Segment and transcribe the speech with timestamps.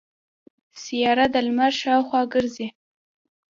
[0.81, 2.67] سیاره د لمر شاوخوا ګرځي.